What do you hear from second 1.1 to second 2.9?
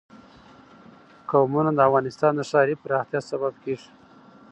قومونه د افغانستان د ښاري